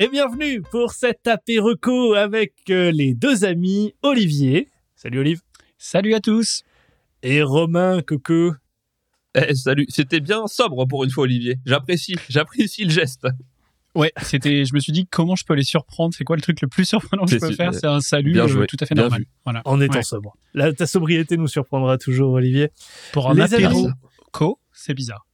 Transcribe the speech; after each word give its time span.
Et 0.00 0.08
bienvenue 0.08 0.62
pour 0.62 0.92
cet 0.92 1.26
apéreco 1.26 2.14
avec 2.14 2.52
euh, 2.70 2.92
les 2.92 3.14
deux 3.14 3.44
amis 3.44 3.94
Olivier. 4.02 4.68
Salut 4.94 5.18
Olive. 5.18 5.40
Salut 5.76 6.14
à 6.14 6.20
tous. 6.20 6.62
Et 7.24 7.42
Romain 7.42 8.00
Coco. 8.02 8.52
Eh, 9.34 9.54
salut, 9.56 9.86
c'était 9.88 10.20
bien 10.20 10.46
sobre 10.46 10.86
pour 10.86 11.02
une 11.02 11.10
fois 11.10 11.24
Olivier. 11.24 11.56
J'apprécie, 11.66 12.14
j'apprécie 12.28 12.84
le 12.84 12.90
geste. 12.90 13.26
Ouais, 13.96 14.12
c'était. 14.22 14.64
Je 14.64 14.72
me 14.72 14.78
suis 14.78 14.92
dit 14.92 15.08
comment 15.08 15.34
je 15.34 15.44
peux 15.44 15.54
les 15.54 15.64
surprendre? 15.64 16.14
C'est 16.16 16.22
quoi 16.22 16.36
le 16.36 16.42
truc 16.42 16.60
le 16.60 16.68
plus 16.68 16.84
surprenant 16.84 17.24
que 17.24 17.32
je 17.32 17.38
peux 17.38 17.52
faire? 17.52 17.74
C'est 17.74 17.86
un 17.86 18.00
salut 18.00 18.32
Bien 18.32 18.46
euh, 18.48 18.66
tout 18.66 18.76
à 18.78 18.86
fait 18.86 18.94
Bien 18.94 19.04
normal. 19.04 19.24
Voilà. 19.44 19.62
En 19.64 19.80
étant 19.80 19.96
Ouais. 19.96 20.02
sobre. 20.04 20.36
Ta 20.76 20.86
sobriété 20.86 21.36
nous 21.36 21.48
surprendra 21.48 21.98
toujours, 21.98 22.34
Olivier. 22.34 22.70
Pour 23.12 23.28
un 23.28 23.34
Les 23.34 23.52
apéro, 23.52 23.88
c'est 24.72 24.94
bizarre. 24.94 25.26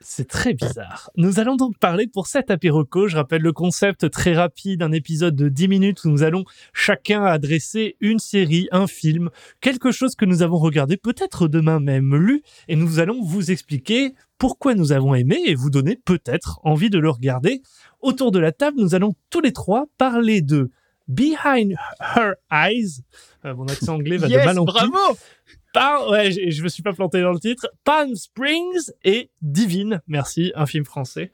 C'est 0.00 0.28
très 0.28 0.54
bizarre. 0.54 1.10
Nous 1.16 1.40
allons 1.40 1.56
donc 1.56 1.76
parler 1.78 2.06
pour 2.06 2.26
cet 2.26 2.50
apéroco. 2.50 3.08
Je 3.08 3.16
rappelle 3.16 3.42
le 3.42 3.52
concept 3.52 4.10
très 4.10 4.34
rapide, 4.34 4.82
un 4.82 4.92
épisode 4.92 5.34
de 5.34 5.48
10 5.48 5.68
minutes 5.68 6.04
où 6.04 6.10
nous 6.10 6.22
allons 6.22 6.44
chacun 6.72 7.24
adresser 7.24 7.96
une 8.00 8.18
série, 8.18 8.68
un 8.70 8.86
film, 8.86 9.30
quelque 9.60 9.90
chose 9.90 10.14
que 10.14 10.24
nous 10.24 10.42
avons 10.42 10.58
regardé, 10.58 10.96
peut-être 10.96 11.48
demain 11.48 11.80
même 11.80 12.14
lu, 12.14 12.42
et 12.68 12.76
nous 12.76 13.00
allons 13.00 13.22
vous 13.22 13.50
expliquer 13.50 14.14
pourquoi 14.38 14.74
nous 14.74 14.92
avons 14.92 15.14
aimé 15.14 15.40
et 15.46 15.54
vous 15.54 15.70
donner 15.70 15.96
peut-être 15.96 16.60
envie 16.62 16.90
de 16.90 16.98
le 16.98 17.10
regarder. 17.10 17.62
Autour 18.00 18.30
de 18.30 18.38
la 18.38 18.52
table, 18.52 18.80
nous 18.80 18.94
allons 18.94 19.14
tous 19.30 19.40
les 19.40 19.52
trois 19.52 19.86
parler 19.98 20.42
de 20.42 20.70
Behind 21.08 21.74
Her 22.00 22.34
Eyes. 22.52 23.02
Euh, 23.44 23.54
mon 23.54 23.66
accent 23.66 23.94
anglais 23.94 24.18
va 24.18 24.28
de 24.28 24.36
mal 24.36 24.58
en 24.58 24.66
pis. 24.66 24.72
bravo. 24.72 25.18
Par- 25.78 26.08
ouais, 26.10 26.32
je, 26.32 26.50
je 26.50 26.62
me 26.64 26.68
suis 26.68 26.82
pas 26.82 26.92
planté 26.92 27.20
dans 27.20 27.30
le 27.30 27.38
titre. 27.38 27.68
Palm 27.84 28.16
Springs 28.16 28.90
et 29.04 29.30
Divine. 29.42 30.00
Merci, 30.08 30.50
un 30.56 30.66
film 30.66 30.84
français. 30.84 31.30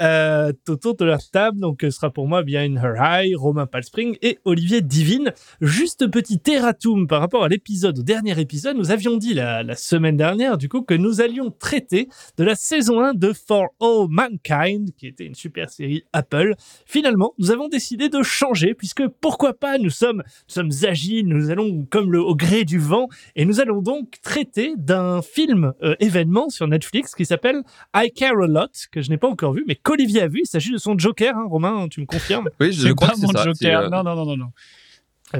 Euh, 0.00 0.52
autour 0.68 0.94
de 0.94 1.04
la 1.04 1.18
table, 1.18 1.58
donc, 1.58 1.80
ce 1.82 1.90
sera 1.90 2.10
pour 2.10 2.28
moi 2.28 2.44
Behind 2.44 2.76
Her 2.76 2.94
Eye, 2.96 3.34
Romain 3.34 3.66
Palm 3.66 3.82
Spring 3.82 4.16
et 4.22 4.38
Olivier 4.44 4.82
Divine. 4.82 5.32
Juste 5.60 6.08
petit 6.12 6.40
erratum 6.46 7.08
par 7.08 7.20
rapport 7.20 7.42
à 7.42 7.48
l'épisode, 7.48 7.98
au 7.98 8.02
dernier 8.04 8.38
épisode. 8.40 8.76
Nous 8.76 8.92
avions 8.92 9.16
dit 9.16 9.34
la, 9.34 9.74
semaine 9.74 10.16
dernière, 10.16 10.58
du 10.58 10.68
coup, 10.68 10.82
que 10.82 10.94
nous 10.94 11.20
allions 11.20 11.50
traiter 11.50 12.08
de 12.36 12.44
la 12.44 12.54
saison 12.54 13.00
1 13.00 13.14
de 13.14 13.32
For 13.32 13.66
All 13.80 14.06
Mankind, 14.08 14.94
qui 14.96 15.08
était 15.08 15.24
une 15.24 15.34
super 15.34 15.70
série 15.70 16.04
Apple. 16.12 16.54
Finalement, 16.86 17.34
nous 17.38 17.50
avons 17.50 17.66
décidé 17.66 18.08
de 18.08 18.22
changer, 18.22 18.74
puisque 18.74 19.08
pourquoi 19.08 19.54
pas, 19.54 19.76
nous 19.76 19.90
sommes, 19.90 20.18
nous 20.18 20.54
sommes 20.54 20.70
agiles, 20.84 21.26
nous 21.26 21.50
allons 21.50 21.84
comme 21.90 22.12
le, 22.12 22.20
au 22.20 22.36
gré 22.36 22.64
du 22.64 22.78
vent, 22.78 23.08
et 23.34 23.44
nous 23.44 23.60
allons 23.60 23.82
donc 23.88 24.16
traiter 24.22 24.74
d'un 24.76 25.22
film 25.22 25.72
euh, 25.82 25.94
événement 25.98 26.50
sur 26.50 26.66
Netflix 26.68 27.14
qui 27.14 27.24
s'appelle 27.24 27.62
I 27.96 28.10
Care 28.14 28.38
a 28.42 28.46
Lot, 28.46 28.86
que 28.92 29.00
je 29.00 29.08
n'ai 29.08 29.16
pas 29.16 29.28
encore 29.28 29.54
vu, 29.54 29.64
mais 29.66 29.76
qu'Olivier 29.76 30.20
a 30.22 30.28
vu. 30.28 30.40
Il 30.44 30.46
s'agit 30.46 30.70
de 30.72 30.76
son 30.76 30.98
Joker, 30.98 31.34
hein, 31.34 31.46
Romain, 31.48 31.88
tu 31.88 32.00
me 32.00 32.06
confirmes? 32.06 32.48
Oui, 32.60 32.70
je 32.72 32.82
C'est 32.88 32.94
crois 32.94 33.08
pas 33.08 33.14
que 33.14 33.20
c'est 33.20 33.26
mon 33.26 33.32
ça. 33.32 33.44
Joker. 33.44 33.80
euh, 33.84 33.88
Non, 33.88 34.02
non, 34.02 34.14
non, 34.14 34.26
non, 34.26 34.36
non. 34.36 34.50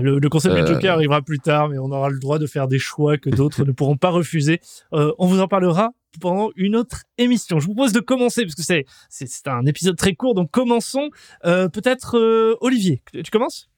le, 0.00 0.18
le 0.18 0.28
concept 0.30 0.54
du 0.54 0.62
Euh. 0.62 0.66
Joker 0.66 0.94
arrivera 0.94 1.20
plus 1.20 1.38
tard, 1.40 1.68
mais 1.68 1.78
on 1.78 1.90
aura 1.90 2.08
le 2.08 2.18
droit 2.18 2.38
de 2.38 2.46
faire 2.46 2.68
des 2.68 2.78
choix 2.78 3.18
que 3.18 3.28
d'autres 3.28 3.64
ne 3.66 3.72
pourront 3.72 3.98
pas 3.98 4.08
refuser. 4.10 4.60
Euh, 4.94 5.12
on 5.18 5.26
vous 5.26 5.40
en 5.40 5.48
parlera 5.48 5.90
pendant 6.20 6.48
une 6.56 6.74
autre 6.74 7.02
émission. 7.18 7.60
Je 7.60 7.66
vous 7.66 7.74
propose 7.74 7.92
de 7.92 8.00
commencer, 8.00 8.44
parce 8.44 8.54
que 8.54 8.62
c'est 8.62 8.86
c'est 9.10 9.28
c'est 9.28 9.46
un 9.48 9.66
épisode 9.66 9.96
très 9.96 10.14
court, 10.14 10.34
donc 10.34 10.50
commençons. 10.50 11.10
Euh, 11.44 11.68
Peut-être 11.68 12.16
euh, 12.18 12.56
Olivier, 12.62 13.02
tu 13.12 13.30
commences? 13.30 13.68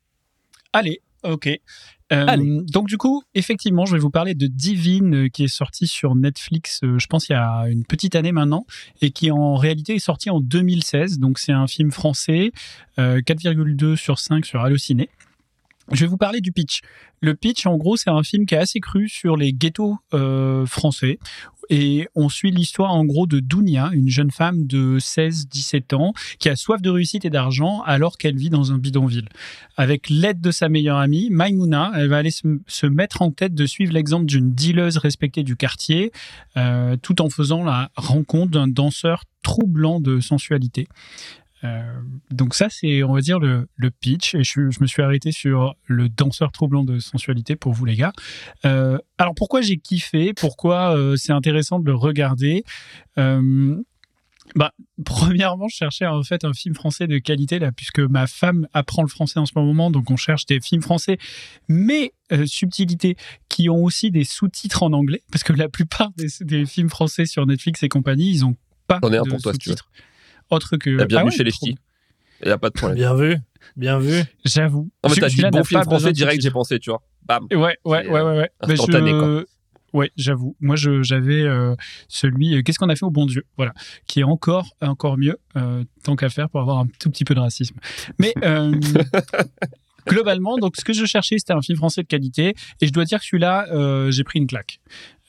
Allez, 0.73 1.01
ok. 1.23 1.49
Euh. 2.13 2.63
Donc 2.67 2.89
du 2.89 2.99
coup, 2.99 3.23
effectivement, 3.35 3.87
je 3.87 3.93
vais 3.93 4.01
vous 4.01 4.11
parler 4.11 4.35
de 4.35 4.47
Divine 4.47 5.15
euh, 5.15 5.29
qui 5.29 5.45
est 5.45 5.49
sorti 5.49 5.87
sur 5.87 6.17
Netflix, 6.17 6.81
euh, 6.83 6.99
je 6.99 7.07
pense 7.07 7.29
il 7.29 7.33
y 7.33 7.37
a 7.37 7.67
une 7.69 7.85
petite 7.85 8.17
année 8.17 8.33
maintenant, 8.33 8.67
et 9.01 9.11
qui 9.11 9.31
en 9.31 9.55
réalité 9.55 9.95
est 9.95 10.01
sorti 10.01 10.29
en 10.29 10.41
2016. 10.41 11.19
Donc 11.19 11.39
c'est 11.39 11.53
un 11.53 11.69
film 11.69 11.93
français, 11.93 12.53
euh, 12.99 13.21
4,2 13.21 13.97
sur 13.97 14.19
5 14.19 14.45
sur 14.45 14.61
Allociné. 14.61 15.09
Je 15.93 16.05
vais 16.05 16.07
vous 16.07 16.17
parler 16.17 16.41
du 16.41 16.53
pitch. 16.53 16.81
Le 17.21 17.35
pitch, 17.35 17.67
en 17.67 17.77
gros, 17.77 17.97
c'est 17.97 18.11
un 18.11 18.23
film 18.23 18.47
qui 18.47 18.55
est 18.55 18.59
assez 18.59 18.79
cru 18.81 19.09
sur 19.09 19.37
les 19.37 19.53
ghettos 19.53 19.99
euh, 20.15 20.65
français. 20.65 21.19
Et 21.69 22.09
on 22.15 22.29
suit 22.29 22.51
l'histoire, 22.51 22.93
en 22.93 23.05
gros, 23.05 23.27
de 23.27 23.39
Dounia, 23.39 23.91
une 23.93 24.09
jeune 24.09 24.31
femme 24.31 24.67
de 24.67 24.99
16-17 24.99 25.95
ans, 25.95 26.13
qui 26.39 26.49
a 26.49 26.57
soif 26.57 26.83
de 26.83 26.91
réussite 26.91 27.25
et 27.25 27.31
d'argent 27.31 27.83
alors 27.83 28.19
qu'elle 28.19 28.37
vit 28.37 28.51
dans 28.51 28.73
un 28.73 28.79
bidonville. 28.79 29.29
Avec 29.77 30.11
l'aide 30.11 30.41
de 30.41 30.51
sa 30.51 30.69
meilleure 30.69 30.99
amie, 30.99 31.29
Maimouna, 31.31 31.93
elle 31.97 32.09
va 32.09 32.19
aller 32.19 32.33
se, 32.33 32.87
mettre 32.87 33.23
en 33.23 33.31
tête 33.31 33.55
de 33.55 33.67
suivre 33.67 33.93
l'exemple 33.93 34.27
d'une 34.27 34.53
dealeuse 34.53 34.97
respectée 34.97 35.45
du 35.45 35.57
quartier, 35.57 36.11
euh, 36.57 36.97
tout 37.01 37.21
en 37.23 37.31
faisant 37.31 37.63
la 37.63 37.91
rencontre 37.97 38.51
d'un 38.51 38.67
danseur 38.69 39.25
troublant 39.43 40.01
de 40.01 40.21
sensualité. 40.21 40.89
Euh, 41.65 41.83
donc 42.31 42.55
ça, 42.55 42.69
c'est, 42.71 43.03
on 43.03 43.13
va 43.13 43.21
dire, 43.21 43.39
le, 43.39 43.69
le 43.77 43.91
pitch. 43.91 44.35
Et 44.35 44.45
je, 44.45 44.71
je 44.71 44.81
me 44.81 44.87
suis 44.87 45.03
arrêté 45.03 45.33
sur 45.33 45.75
le 45.87 46.09
danseur 46.09 46.53
troublant 46.53 46.85
de 46.85 46.99
sensualité 46.99 47.57
pour 47.57 47.73
vous, 47.73 47.85
les 47.85 47.97
gars. 47.97 48.13
Euh, 48.65 48.99
alors, 49.19 49.35
pourquoi 49.35 49.61
j'ai 49.61 49.77
kiffé? 49.77 50.33
Pourquoi 50.35 50.97
euh, 50.97 51.17
c'est 51.17 51.33
intéressant 51.33 51.79
de 51.79 51.87
le 51.87 51.95
regarder? 51.95 52.65
Bah, 54.55 54.73
premièrement, 55.05 55.69
je 55.69 55.77
cherchais 55.77 56.07
en 56.07 56.23
fait 56.23 56.45
un 56.45 56.53
film 56.53 56.75
français 56.75 57.07
de 57.07 57.19
qualité 57.19 57.59
là, 57.59 57.73
puisque 57.73 58.01
ma 58.01 58.27
femme 58.27 58.67
apprend 58.73 59.03
le 59.03 59.09
français 59.09 59.39
en 59.39 59.47
ce 59.47 59.53
moment, 59.55 59.91
donc 59.91 60.11
on 60.11 60.17
cherche 60.17 60.47
des 60.47 60.61
films 60.61 60.83
français, 60.83 61.19
mais 61.69 62.13
euh, 62.33 62.47
subtilité, 62.47 63.17
qui 63.49 63.69
ont 63.69 63.85
aussi 63.85 64.11
des 64.11 64.25
sous-titres 64.25 64.83
en 64.83 64.93
anglais, 64.93 65.23
parce 65.31 65.45
que 65.45 65.53
la 65.53 65.69
plupart 65.69 66.11
des, 66.17 66.29
des 66.41 66.67
films 66.67 66.91
français 66.91 67.27
sur 67.27 67.47
Netflix 67.47 67.83
et 67.83 67.89
compagnie, 67.89 68.31
ils 68.31 68.45
ont 68.45 68.57
pas 68.87 68.99
de 69.01 69.09
si 69.29 69.43
sous-titres. 69.43 69.91
Autre 70.51 70.77
que. 70.77 70.91
la 70.91 71.05
bienvenue 71.07 71.23
Ah 71.23 71.25
ouais, 71.31 71.37
chez 71.37 71.45
les 71.45 71.51
ch'tis. 71.51 71.77
Il 72.43 72.47
n'y 72.47 72.53
a 72.53 72.59
pas 72.59 72.69
de 72.71 72.75
problème. 72.75 72.97
Bien 72.97 73.15
vu, 73.15 73.37
bien 73.77 73.99
vu. 73.99 74.23
J'avoue. 74.45 74.91
En 75.03 75.09
fait, 75.09 75.17
Celui- 75.17 75.21
t'as 75.43 75.49
dit 75.51 75.51
bon 75.59 75.65
film 75.65 75.83
français 75.83 76.13
direct, 76.13 76.43
j'ai 76.43 76.51
pensé, 76.51 76.79
tu 76.79 76.91
vois. 76.91 77.03
Bam. 77.27 77.47
Ouais, 77.51 77.59
ouais, 77.59 77.77
ouais, 77.85 78.09
ouais, 78.09 78.23
ouais. 78.23 78.51
Mais 78.67 78.73
instantané, 78.73 79.11
je- 79.11 79.45
Ouais, 79.93 80.11
j'avoue. 80.17 80.55
Moi, 80.61 80.77
j'avais 80.77 81.43
euh, 81.43 81.75
celui. 82.09 82.55
euh, 82.55 82.63
Qu'est-ce 82.63 82.79
qu'on 82.79 82.89
a 82.89 82.95
fait 82.95 83.05
au 83.05 83.11
bon 83.11 83.27
Dieu? 83.27 83.45
Voilà, 83.57 83.73
qui 84.07 84.21
est 84.21 84.25
encore, 84.25 84.69
encore 84.81 85.19
mieux, 85.19 85.37
euh, 85.57 85.83
tant 86.05 86.15
qu'à 86.15 86.29
faire 86.29 86.49
pour 86.49 86.61
avoir 86.61 86.79
un 86.79 86.87
tout 87.01 87.11
petit 87.11 87.25
peu 87.25 87.35
de 87.35 87.41
racisme. 87.41 87.75
Mais 88.21 88.33
euh, 88.45 88.71
globalement, 90.07 90.59
donc 90.59 90.77
ce 90.79 90.85
que 90.85 90.93
je 90.93 91.05
cherchais, 91.05 91.37
c'était 91.39 91.53
un 91.53 91.61
film 91.61 91.77
français 91.77 92.03
de 92.03 92.07
qualité, 92.07 92.55
et 92.81 92.87
je 92.87 92.93
dois 92.93 93.05
dire 93.05 93.19
que 93.21 93.27
celui-là, 93.27 93.67
euh, 93.73 94.11
j'ai 94.11 94.25
pris 94.25 94.39
une 94.39 94.47
claque. 94.47 94.81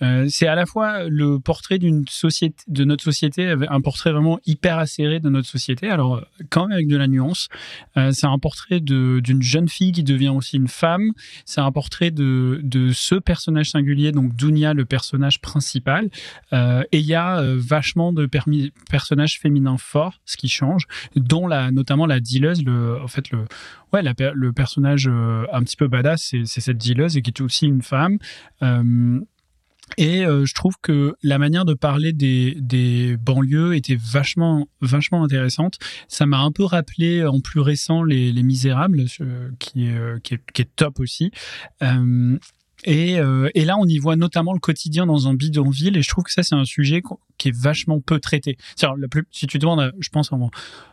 Euh, 0.01 0.25
c'est 0.29 0.47
à 0.47 0.55
la 0.55 0.65
fois 0.65 1.03
le 1.07 1.39
portrait 1.39 1.77
d'une 1.77 2.05
société, 2.07 2.63
de 2.67 2.83
notre 2.83 3.03
société, 3.03 3.53
un 3.69 3.81
portrait 3.81 4.11
vraiment 4.11 4.39
hyper 4.45 4.77
acéré 4.77 5.19
de 5.19 5.29
notre 5.29 5.47
société. 5.47 5.89
Alors, 5.89 6.23
quand 6.49 6.67
même 6.67 6.73
avec 6.73 6.87
de 6.87 6.97
la 6.97 7.07
nuance. 7.07 7.49
Euh, 7.97 8.11
c'est 8.11 8.27
un 8.27 8.39
portrait 8.39 8.79
d'une 8.79 9.41
jeune 9.41 9.69
fille 9.69 9.91
qui 9.91 10.03
devient 10.03 10.29
aussi 10.29 10.57
une 10.57 10.67
femme. 10.67 11.11
C'est 11.45 11.61
un 11.61 11.71
portrait 11.71 12.11
de, 12.11 12.59
de 12.63 12.91
ce 12.91 13.15
personnage 13.15 13.71
singulier, 13.71 14.11
donc 14.11 14.35
Dounia, 14.35 14.73
le 14.73 14.85
personnage 14.85 15.41
principal. 15.41 16.09
Euh, 16.53 16.83
et 16.91 16.99
il 16.99 17.05
y 17.05 17.15
a 17.15 17.41
vachement 17.55 18.13
de 18.13 18.27
personnages 18.89 19.39
féminins 19.39 19.77
forts, 19.77 20.19
ce 20.25 20.37
qui 20.37 20.49
change, 20.49 20.85
dont 21.15 21.47
la, 21.47 21.71
notamment 21.71 22.05
la 22.05 22.19
dealeuse, 22.19 22.63
le, 22.63 23.01
en 23.01 23.07
fait, 23.07 23.29
le, 23.31 23.45
ouais, 23.93 24.01
le 24.01 24.53
personnage 24.53 25.07
un 25.07 25.63
petit 25.63 25.75
peu 25.75 25.87
badass, 25.87 26.21
c'est 26.21 26.45
c'est 26.45 26.61
cette 26.61 26.77
dealeuse 26.77 27.17
et 27.17 27.21
qui 27.21 27.31
est 27.31 27.41
aussi 27.41 27.65
une 27.65 27.81
femme. 27.81 28.17
Euh, 29.99 30.03
et 30.03 30.25
euh, 30.25 30.45
je 30.45 30.53
trouve 30.53 30.75
que 30.81 31.15
la 31.23 31.37
manière 31.37 31.65
de 31.65 31.73
parler 31.73 32.13
des, 32.13 32.55
des 32.59 33.17
banlieues 33.17 33.75
était 33.75 33.97
vachement, 33.99 34.67
vachement 34.81 35.23
intéressante. 35.23 35.77
Ça 36.07 36.25
m'a 36.25 36.39
un 36.39 36.51
peu 36.51 36.63
rappelé 36.63 37.23
en 37.25 37.39
plus 37.39 37.59
récent 37.59 38.03
Les, 38.03 38.31
les 38.31 38.43
Misérables, 38.43 39.05
euh, 39.21 39.49
qui, 39.59 39.87
est, 39.87 39.97
euh, 39.97 40.19
qui, 40.23 40.35
est, 40.35 40.41
qui 40.53 40.61
est 40.61 40.75
top 40.75 40.99
aussi. 40.99 41.31
Euh, 41.83 42.37
et, 42.85 43.19
euh, 43.19 43.49
et 43.55 43.65
là, 43.65 43.75
on 43.77 43.85
y 43.85 43.97
voit 43.97 44.15
notamment 44.15 44.53
le 44.53 44.59
quotidien 44.59 45.05
dans 45.05 45.27
un 45.27 45.33
bidonville, 45.33 45.97
et 45.97 46.01
je 46.01 46.09
trouve 46.09 46.23
que 46.23 46.31
ça, 46.31 46.43
c'est 46.43 46.55
un 46.55 46.65
sujet 46.65 47.01
qui 47.37 47.49
est 47.49 47.55
vachement 47.57 47.99
peu 47.99 48.19
traité. 48.19 48.57
Si 49.31 49.47
tu 49.47 49.59
demandes, 49.59 49.93
je 49.99 50.09
pense, 50.09 50.31
en- 50.31 50.49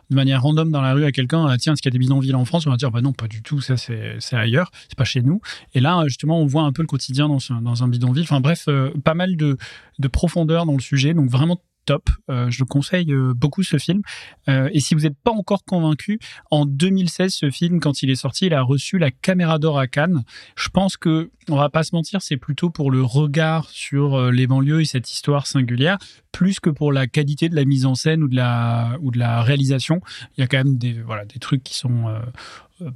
de 0.09 0.15
manière 0.15 0.41
random 0.41 0.71
dans 0.71 0.81
la 0.81 0.93
rue 0.93 1.05
à 1.05 1.11
quelqu'un, 1.11 1.45
ah, 1.47 1.57
tiens, 1.57 1.73
est-ce 1.73 1.81
qu'il 1.81 1.89
y 1.91 1.93
a 1.93 1.97
des 1.97 1.99
bidonvilles 1.99 2.33
en 2.35 2.45
France? 2.45 2.65
On 2.65 2.71
va 2.71 2.77
dire, 2.77 2.89
bah 2.91 3.01
non, 3.01 3.13
pas 3.13 3.27
du 3.27 3.41
tout, 3.43 3.61
ça 3.61 3.77
c'est 3.77 4.17
ailleurs, 4.33 4.71
c'est 4.87 4.97
pas 4.97 5.03
chez 5.03 5.21
nous. 5.21 5.41
Et 5.73 5.79
là, 5.79 6.03
justement, 6.07 6.39
on 6.41 6.45
voit 6.47 6.63
un 6.63 6.71
peu 6.71 6.81
le 6.81 6.87
quotidien 6.87 7.29
dans 7.29 7.83
un 7.83 7.87
bidonville. 7.87 8.23
Enfin 8.23 8.39
bref, 8.41 8.65
euh, 8.67 8.91
pas 9.03 9.13
mal 9.13 9.35
de, 9.35 9.57
de 9.99 10.07
profondeur 10.07 10.65
dans 10.65 10.73
le 10.73 10.79
sujet, 10.81 11.13
donc 11.13 11.29
vraiment 11.29 11.61
top. 11.89 12.07
Euh, 12.29 12.51
je 12.51 12.59
le 12.59 12.65
conseille 12.65 13.11
euh, 13.11 13.33
beaucoup 13.33 13.63
ce 13.63 13.79
film. 13.79 14.03
Euh, 14.47 14.69
et 14.71 14.79
si 14.79 14.93
vous 14.93 15.01
n'êtes 15.01 15.17
pas 15.23 15.31
encore 15.31 15.65
convaincu, 15.65 16.19
en 16.51 16.67
2016, 16.67 17.33
ce 17.33 17.49
film, 17.49 17.79
quand 17.79 18.03
il 18.03 18.11
est 18.11 18.15
sorti, 18.15 18.45
il 18.45 18.53
a 18.53 18.61
reçu 18.61 18.99
la 18.99 19.09
Caméra 19.09 19.57
d'or 19.57 19.79
à 19.79 19.87
Cannes. 19.87 20.23
Je 20.55 20.69
pense 20.69 20.97
que, 20.97 21.31
on 21.49 21.55
va 21.55 21.69
pas 21.69 21.81
se 21.81 21.95
mentir, 21.95 22.21
c'est 22.21 22.37
plutôt 22.37 22.69
pour 22.69 22.91
le 22.91 23.01
regard 23.01 23.67
sur 23.71 24.19
euh, 24.19 24.31
les 24.31 24.45
banlieues 24.45 24.81
et 24.81 24.85
cette 24.85 25.11
histoire 25.11 25.47
singulière, 25.47 25.97
plus 26.31 26.59
que 26.59 26.69
pour 26.69 26.93
la 26.93 27.07
qualité 27.07 27.49
de 27.49 27.55
la 27.55 27.65
mise 27.65 27.87
en 27.87 27.95
scène 27.95 28.21
ou 28.21 28.27
de 28.27 28.35
la, 28.35 29.41
réalisation. 29.41 29.99
Il 30.37 30.41
y 30.41 30.43
a 30.43 30.47
quand 30.47 30.57
même 30.57 30.77
des, 30.77 30.95
trucs 31.41 31.63
qui 31.63 31.75
sont 31.75 32.05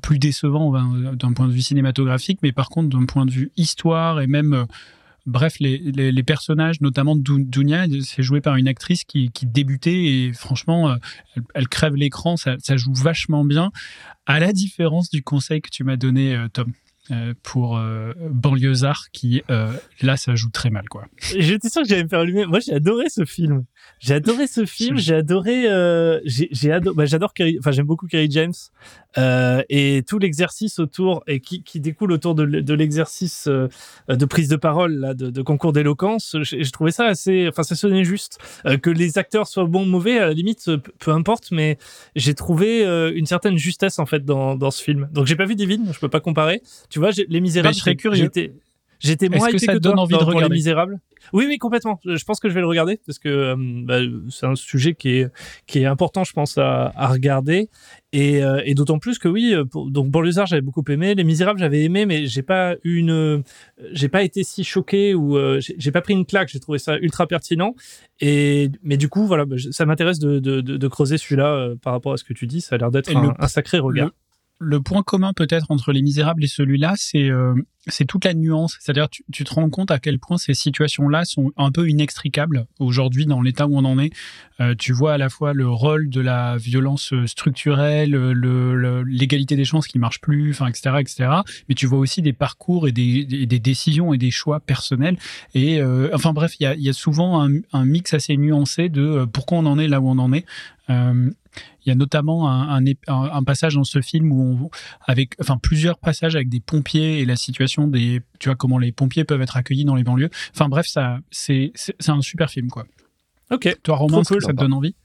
plus 0.03 0.19
décevants 0.19 0.71
d'un 1.13 1.33
point 1.33 1.47
de 1.47 1.51
vue 1.51 1.61
cinématographique, 1.61 2.39
mais 2.43 2.51
par 2.51 2.69
contre, 2.69 2.89
d'un 2.89 3.05
point 3.05 3.25
de 3.25 3.31
vue 3.31 3.51
histoire 3.57 4.21
et 4.21 4.27
même. 4.27 4.67
Bref, 5.25 5.55
les, 5.59 6.23
personnages, 6.23 6.81
notamment 6.81 7.15
Dounia, 7.15 7.85
c'est 8.01 8.23
joué 8.23 8.41
par 8.41 8.55
une 8.55 8.67
actrice 8.67 9.03
qui, 9.03 9.29
qui 9.31 9.45
débutait 9.45 10.03
et 10.05 10.33
franchement, 10.33 10.89
euh, 10.89 10.95
elle, 11.35 11.43
elle 11.53 11.67
crève 11.67 11.95
l'écran, 11.95 12.37
ça, 12.37 12.55
ça 12.59 12.77
joue 12.77 12.93
vachement 12.93 13.45
bien, 13.45 13.71
à 14.25 14.39
la 14.39 14.53
différence 14.53 15.09
du 15.09 15.23
conseil 15.23 15.61
que 15.61 15.69
tu 15.69 15.83
m'as 15.83 15.97
donné, 15.97 16.35
euh, 16.35 16.47
Tom. 16.49 16.71
Euh, 17.11 17.33
pour 17.43 17.77
euh, 17.77 18.13
Banlieusard 18.29 19.07
qui 19.11 19.43
euh, 19.49 19.71
là 20.01 20.15
ça 20.17 20.35
joue 20.35 20.49
très 20.49 20.69
mal 20.69 20.87
quoi. 20.89 21.05
J'étais 21.37 21.69
sûr 21.69 21.81
que 21.81 21.87
j'allais 21.87 22.03
me 22.03 22.07
faire 22.09 22.19
allumer. 22.19 22.45
Moi, 22.45 22.59
j'ai 22.59 22.73
adoré 22.73 23.05
ce 23.09 23.25
film. 23.25 23.65
J'ai 23.99 24.13
adoré 24.13 24.47
ce 24.47 24.65
film. 24.65 24.97
J'ai 24.97 25.15
adoré. 25.15 25.69
Euh, 25.69 26.19
j'ai 26.25 26.47
j'ai 26.51 26.71
ado- 26.71 26.93
bah, 26.93 27.05
j'adore. 27.05 27.33
Kerry- 27.33 27.57
Enfin, 27.59 27.71
j'aime 27.71 27.85
beaucoup 27.85 28.07
Kerry 28.07 28.29
James 28.31 28.53
euh, 29.17 29.61
et 29.69 30.03
tout 30.07 30.17
l'exercice 30.19 30.79
autour 30.79 31.23
et 31.27 31.39
qui, 31.39 31.61
qui 31.63 31.79
découle 31.79 32.11
autour 32.11 32.35
de, 32.35 32.45
de 32.45 32.73
l'exercice 32.73 33.47
euh, 33.47 33.67
de 34.07 34.25
prise 34.25 34.47
de 34.47 34.55
parole 34.55 34.93
là, 34.95 35.13
de, 35.13 35.29
de 35.29 35.41
concours 35.41 35.73
d'éloquence. 35.73 36.37
J'ai 36.41 36.63
trouvé 36.71 36.91
ça 36.91 37.05
assez. 37.05 37.47
Enfin, 37.49 37.63
ça 37.63 37.75
sonnait 37.75 38.03
juste. 38.05 38.39
Euh, 38.65 38.77
que 38.77 38.89
les 38.89 39.17
acteurs 39.17 39.47
soient 39.47 39.65
bons 39.65 39.83
ou 39.83 39.89
mauvais, 39.89 40.17
à 40.19 40.27
la 40.27 40.33
limite, 40.33 40.63
peu 40.65 40.91
peu 40.99 41.11
importe. 41.11 41.51
Mais 41.51 41.77
j'ai 42.15 42.33
trouvé 42.33 42.85
euh, 42.85 43.11
une 43.13 43.25
certaine 43.25 43.57
justesse 43.57 43.99
en 43.99 44.05
fait 44.05 44.23
dans, 44.23 44.55
dans 44.55 44.71
ce 44.71 44.81
film. 44.81 45.09
Donc, 45.11 45.25
j'ai 45.27 45.35
pas 45.35 45.45
vu 45.45 45.55
Divine. 45.55 45.89
Je 45.93 45.99
peux 45.99 46.09
pas 46.09 46.21
comparer. 46.21 46.61
Tu 46.93 46.99
vois, 46.99 47.09
Les 47.27 47.41
Misérables. 47.41 47.69
Bah, 47.69 47.73
je 47.73 47.79
serais 47.79 47.95
curieux. 47.95 48.29
J'étais 48.99 49.27
moins 49.27 49.49
que 49.49 49.57
ça 49.57 49.73
que 49.73 49.79
donne 49.79 49.95
toi 49.95 50.03
envie 50.03 50.13
de 50.13 50.19
pour 50.19 50.29
Les 50.29 50.35
regarder 50.35 50.55
Misérables. 50.55 50.99
Oui, 51.33 51.45
oui, 51.47 51.57
complètement. 51.57 51.99
Je 52.05 52.23
pense 52.23 52.39
que 52.39 52.49
je 52.49 52.53
vais 52.53 52.61
le 52.61 52.67
regarder 52.67 52.99
parce 53.05 53.17
que 53.17 53.29
euh, 53.29 53.55
bah, 53.57 53.97
c'est 54.29 54.45
un 54.45 54.55
sujet 54.55 54.93
qui 54.93 55.09
est 55.09 55.31
qui 55.65 55.79
est 55.79 55.85
important, 55.85 56.23
je 56.23 56.33
pense, 56.33 56.59
à, 56.59 56.93
à 56.95 57.07
regarder. 57.07 57.69
Et, 58.11 58.43
euh, 58.43 58.61
et 58.63 58.75
d'autant 58.75 58.99
plus 58.99 59.17
que 59.17 59.27
oui, 59.27 59.55
euh, 59.55 59.65
pour, 59.65 59.89
donc 59.89 60.11
Banlieusard, 60.11 60.45
j'avais 60.45 60.61
beaucoup 60.61 60.83
aimé. 60.87 61.15
Les 61.15 61.23
Misérables, 61.23 61.59
j'avais 61.59 61.83
aimé, 61.83 62.05
mais 62.05 62.27
j'ai 62.27 62.43
pas 62.43 62.75
une, 62.83 63.11
euh, 63.11 63.41
j'ai 63.91 64.07
pas 64.07 64.21
été 64.21 64.43
si 64.43 64.63
choqué 64.63 65.15
ou 65.15 65.35
euh, 65.35 65.59
j'ai 65.59 65.91
pas 65.91 66.01
pris 66.01 66.13
une 66.13 66.25
claque. 66.25 66.49
J'ai 66.49 66.59
trouvé 66.59 66.77
ça 66.77 66.97
ultra 66.99 67.25
pertinent. 67.25 67.75
Et 68.21 68.69
mais 68.83 68.97
du 68.97 69.09
coup, 69.09 69.25
voilà, 69.25 69.45
bah, 69.45 69.55
ça 69.71 69.85
m'intéresse 69.85 70.19
de, 70.19 70.39
de, 70.39 70.61
de, 70.61 70.77
de 70.77 70.87
creuser 70.87 71.17
celui-là 71.17 71.73
par 71.81 71.91
rapport 71.91 72.13
à 72.13 72.17
ce 72.17 72.23
que 72.23 72.33
tu 72.33 72.45
dis. 72.47 72.61
Ça 72.61 72.75
a 72.75 72.77
l'air 72.77 72.91
d'être 72.91 73.13
un, 73.13 73.47
sacré 73.47 73.79
regard. 73.79 74.07
Le, 74.07 74.13
le 74.59 74.81
point 74.81 75.03
commun 75.03 75.33
peut-être 75.33 75.71
entre 75.71 75.91
Les 75.91 76.01
Misérables 76.01 76.43
et 76.43 76.47
celui-là, 76.47 76.93
c'est 76.95 77.29
euh, 77.29 77.53
c'est 77.87 78.05
toute 78.05 78.25
la 78.25 78.33
nuance. 78.33 78.77
C'est-à-dire 78.79 79.09
tu, 79.09 79.23
tu 79.31 79.43
te 79.43 79.53
rends 79.53 79.69
compte 79.69 79.91
à 79.91 79.99
quel 79.99 80.19
point 80.19 80.37
ces 80.37 80.53
situations-là 80.53 81.25
sont 81.25 81.51
un 81.57 81.71
peu 81.71 81.89
inextricables 81.89 82.65
aujourd'hui 82.79 83.25
dans 83.25 83.41
l'état 83.41 83.67
où 83.67 83.77
on 83.77 83.85
en 83.85 83.99
est. 83.99 84.11
Euh, 84.59 84.75
tu 84.77 84.93
vois 84.93 85.13
à 85.13 85.17
la 85.17 85.29
fois 85.29 85.53
le 85.53 85.67
rôle 85.67 86.09
de 86.09 86.21
la 86.21 86.57
violence 86.57 87.11
euh, 87.13 87.27
structurelle, 87.27 88.11
le- 88.11 88.33
le- 88.33 89.03
l'égalité 89.03 89.55
des 89.55 89.65
chances 89.65 89.87
qui 89.87 89.99
marche 89.99 90.21
plus, 90.21 90.51
enfin 90.51 90.67
etc 90.67 90.95
etc. 90.99 91.29
Mais 91.67 91.75
tu 91.75 91.85
vois 91.87 91.99
aussi 91.99 92.21
des 92.21 92.33
parcours 92.33 92.87
et 92.87 92.91
des, 92.91 93.45
décisions 93.59 94.13
et 94.13 94.17
des 94.17 94.31
choix 94.31 94.59
personnels. 94.59 95.17
Et 95.53 95.81
euh, 95.81 96.09
enfin 96.13 96.33
bref, 96.33 96.55
il 96.59 96.81
y 96.81 96.89
a, 96.89 96.93
souvent 96.93 97.47
un, 97.73 97.85
mix 97.85 98.13
assez 98.13 98.37
nuancé 98.37 98.89
de 98.89 99.01
euh, 99.01 99.25
pourquoi 99.25 99.57
on 99.57 99.65
en 99.65 99.79
est 99.79 99.87
là 99.87 99.99
où 99.99 100.09
on 100.09 100.19
en 100.19 100.31
est. 100.33 100.45
Euh, 100.89 101.31
il 101.85 101.89
y 101.89 101.91
a 101.91 101.95
notamment 101.95 102.49
un 102.49 103.43
passage 103.43 103.75
dans 103.75 103.83
ce 103.83 104.01
film 104.01 104.31
où 104.31 104.41
on, 104.41 104.69
avec, 105.05 105.35
enfin 105.39 105.57
plusieurs 105.61 105.99
passages 105.99 106.35
avec 106.35 106.49
des 106.49 106.61
pompiers 106.61 107.19
et 107.19 107.25
la 107.25 107.35
situation 107.35 107.72
des, 107.87 108.21
tu 108.39 108.49
vois 108.49 108.55
comment 108.55 108.77
les 108.77 108.91
pompiers 108.91 109.23
peuvent 109.23 109.41
être 109.41 109.57
accueillis 109.57 109.85
dans 109.85 109.95
les 109.95 110.03
banlieues. 110.03 110.29
Enfin 110.53 110.69
bref, 110.69 110.87
ça, 110.87 111.19
c'est, 111.31 111.71
c'est 111.75 111.95
c'est 111.99 112.11
un 112.11 112.21
super 112.21 112.49
film 112.49 112.69
quoi. 112.69 112.85
Ok. 113.51 113.77
Toi 113.83 113.95
Romain, 113.95 114.23
cool, 114.23 114.37
que 114.37 114.43
ça 114.43 114.51
te 114.51 114.57
donne 114.57 114.73
envie? 114.73 114.95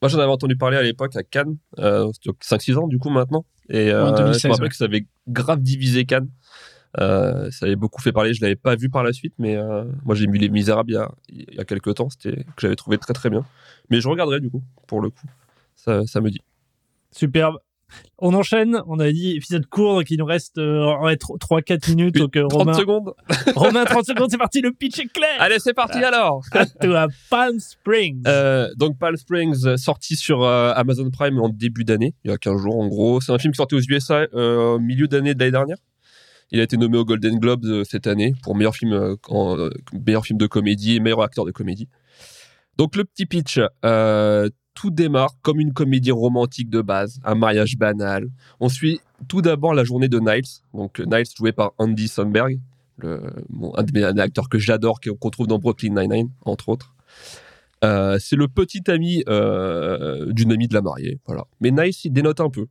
Moi, 0.00 0.08
j'en 0.08 0.18
avais 0.18 0.32
entendu 0.32 0.56
parler 0.56 0.76
à 0.76 0.82
l'époque 0.82 1.14
à 1.14 1.22
Cannes, 1.22 1.58
euh, 1.78 2.10
c'était 2.12 2.72
5-6 2.72 2.76
ans 2.76 2.88
du 2.88 2.98
coup 2.98 3.10
maintenant. 3.10 3.44
Et 3.68 3.90
euh, 3.90 4.08
En 4.08 4.16
2016, 4.16 4.42
je 4.42 4.48
me 4.48 4.52
rappelle 4.52 4.64
ouais. 4.64 4.68
que 4.70 4.76
ça 4.76 4.84
avait 4.84 5.06
grave 5.28 5.60
divisé 5.60 6.04
Cannes. 6.04 6.28
Euh, 7.00 7.50
ça 7.50 7.66
avait 7.66 7.76
beaucoup 7.76 8.02
fait 8.02 8.12
parler. 8.12 8.34
Je 8.34 8.42
l'avais 8.42 8.56
pas 8.56 8.76
vu 8.76 8.90
par 8.90 9.02
la 9.02 9.12
suite, 9.12 9.34
mais 9.38 9.56
euh, 9.56 9.84
moi 10.04 10.14
j'ai 10.14 10.26
mis 10.26 10.38
Les 10.38 10.48
Misérables 10.48 10.90
il 10.90 10.94
y 10.94 10.98
a, 10.98 11.10
il 11.28 11.54
y 11.54 11.60
a 11.60 11.64
quelques 11.64 11.94
temps, 11.94 12.10
c'était 12.10 12.36
que 12.36 12.60
j'avais 12.60 12.76
trouvé 12.76 12.98
très 12.98 13.14
très 13.14 13.30
bien. 13.30 13.46
Mais 13.90 14.00
je 14.00 14.08
regarderai 14.08 14.40
du 14.40 14.50
coup, 14.50 14.62
pour 14.86 15.00
le 15.00 15.10
coup. 15.10 15.26
Ça, 15.76 16.06
ça 16.06 16.20
me 16.20 16.30
dit. 16.30 16.40
Superbe. 17.12 17.58
On 18.18 18.34
enchaîne. 18.34 18.80
On 18.86 18.98
a 18.98 19.10
dit 19.10 19.36
épisode 19.36 19.66
court, 19.66 19.96
donc 19.96 20.10
il 20.10 20.18
nous 20.18 20.24
reste 20.24 20.58
euh, 20.58 20.98
ouais, 21.00 21.16
3-4 21.16 21.90
minutes. 21.90 22.16
Donc, 22.16 22.36
euh, 22.36 22.46
30 22.48 22.52
Romain, 22.52 22.74
secondes. 22.74 23.14
Romain, 23.56 23.84
30 23.84 24.06
secondes, 24.06 24.30
c'est 24.30 24.38
parti. 24.38 24.60
Le 24.60 24.72
pitch 24.72 24.98
est 24.98 25.12
clair. 25.12 25.36
Allez, 25.38 25.58
c'est 25.58 25.74
parti 25.74 25.98
alors. 25.98 26.42
À 26.52 26.66
toi, 26.66 27.08
Palm 27.30 27.58
Springs. 27.58 28.22
Euh, 28.26 28.68
donc 28.76 28.98
Palm 28.98 29.16
Springs, 29.16 29.66
euh, 29.66 29.76
sorti 29.76 30.16
sur 30.16 30.42
euh, 30.42 30.72
Amazon 30.74 31.10
Prime 31.10 31.38
en 31.40 31.48
début 31.48 31.84
d'année, 31.84 32.14
il 32.24 32.30
y 32.30 32.34
a 32.34 32.38
15 32.38 32.60
jours 32.60 32.78
en 32.78 32.88
gros. 32.88 33.20
C'est 33.20 33.32
un 33.32 33.38
film 33.38 33.52
qui 33.52 33.56
sortait 33.56 33.76
aux 33.76 33.80
USA 33.80 34.26
euh, 34.34 34.74
au 34.74 34.78
milieu 34.78 35.08
d'année 35.08 35.34
de 35.34 35.38
l'année 35.38 35.52
dernière. 35.52 35.76
Il 36.52 36.60
a 36.60 36.64
été 36.64 36.76
nommé 36.76 36.98
aux 36.98 37.04
Golden 37.04 37.38
Globes 37.38 37.64
euh, 37.64 37.82
cette 37.82 38.06
année 38.06 38.34
pour 38.42 38.54
meilleur 38.54 38.76
film, 38.76 38.92
euh, 38.92 39.16
en, 39.28 39.58
euh, 39.58 39.70
meilleur 40.06 40.24
film 40.24 40.38
de 40.38 40.46
comédie 40.46 40.96
et 40.96 41.00
meilleur 41.00 41.22
acteur 41.22 41.46
de 41.46 41.50
comédie. 41.50 41.88
Donc 42.76 42.94
le 42.94 43.04
petit 43.04 43.24
pitch, 43.24 43.58
euh, 43.84 44.50
tout 44.74 44.90
démarre 44.90 45.36
comme 45.42 45.60
une 45.60 45.72
comédie 45.72 46.10
romantique 46.10 46.70
de 46.70 46.80
base, 46.80 47.20
un 47.24 47.34
mariage 47.34 47.76
banal. 47.76 48.28
On 48.60 48.68
suit 48.68 49.00
tout 49.28 49.42
d'abord 49.42 49.74
la 49.74 49.84
journée 49.84 50.08
de 50.08 50.18
Niles, 50.18 50.42
donc 50.74 51.00
euh, 51.00 51.04
Niles 51.04 51.26
joué 51.36 51.52
par 51.52 51.72
Andy 51.78 52.08
Samberg, 52.08 52.58
un 53.02 53.82
de 53.82 53.92
mes 53.92 54.20
acteurs 54.20 54.48
que 54.48 54.58
j'adore, 54.58 55.00
qu'on 55.00 55.30
trouve 55.30 55.46
dans 55.46 55.58
Brooklyn 55.58 55.94
Nine-Nine, 55.94 56.30
entre 56.44 56.68
autres. 56.68 56.94
Euh, 57.84 58.18
c'est 58.20 58.36
le 58.36 58.46
petit 58.46 58.88
ami 58.88 59.24
euh, 59.28 60.32
d'une 60.32 60.52
amie 60.52 60.68
de 60.68 60.74
la 60.74 60.82
mariée, 60.82 61.18
voilà. 61.26 61.44
Mais 61.60 61.70
Nice, 61.70 62.04
il 62.04 62.12
dénote 62.12 62.40
un 62.40 62.50
peu. 62.50 62.66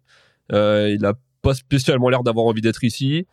Il 0.52 1.06
a 1.06 1.14
pas 1.42 1.54
spécialement 1.54 2.10
l'air 2.10 2.24
d'avoir 2.24 2.46
envie 2.46 2.62
d'être 2.62 2.84
ici. 2.84 3.26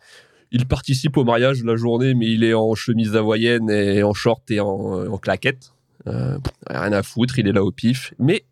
Il 0.51 0.65
participe 0.65 1.15
au 1.15 1.23
mariage 1.23 1.61
de 1.61 1.67
la 1.67 1.75
journée, 1.75 2.13
mais 2.15 2.27
il 2.31 2.43
est 2.43 2.53
en 2.53 2.73
chemise 2.75 3.15
hawaïenne 3.15 3.69
et 3.69 4.03
en 4.03 4.13
short 4.13 4.49
et 4.51 4.59
en, 4.59 4.67
en 4.67 5.17
claquette. 5.17 5.73
Rien 6.05 6.91
à 6.91 7.03
foutre, 7.03 7.39
il 7.39 7.47
est 7.47 7.51
là 7.51 7.63
au 7.63 7.71
pif. 7.71 8.13
Mais 8.19 8.45